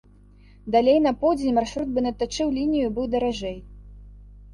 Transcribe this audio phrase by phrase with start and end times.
[0.75, 3.55] Далей на поўдзень маршрут бы надтачыў лінію і быў даражэй.